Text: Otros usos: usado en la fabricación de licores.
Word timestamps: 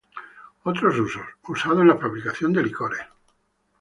Otros 0.63 0.99
usos: 0.99 1.21
usado 1.47 1.81
en 1.83 1.89
la 1.89 1.95
fabricación 1.97 2.51
de 2.53 2.63
licores. 2.63 3.01